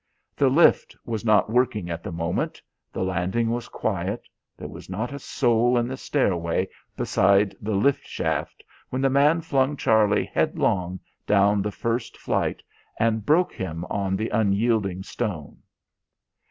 The 0.35 0.49
lift 0.49 0.95
was 1.05 1.23
not 1.23 1.47
working 1.51 1.87
at 1.91 2.01
the 2.01 2.11
moment, 2.11 2.59
the 2.91 3.03
landing 3.03 3.51
was 3.51 3.67
quiet, 3.67 4.27
there 4.57 4.67
was 4.67 4.89
not 4.89 5.13
a 5.13 5.19
soul 5.19 5.77
on 5.77 5.87
the 5.87 5.95
stairway 5.95 6.67
beside 6.97 7.55
the 7.61 7.75
liftshaft 7.75 8.63
when 8.89 9.03
the 9.03 9.11
man 9.11 9.41
flung 9.41 9.77
Charlie 9.77 10.25
headlong 10.25 10.99
down 11.27 11.61
the 11.61 11.69
first 11.69 12.17
flight 12.17 12.63
and 12.99 13.27
broke 13.27 13.53
him 13.53 13.85
on 13.91 14.15
the 14.15 14.29
unyielding 14.29 15.03
stone. 15.03 15.61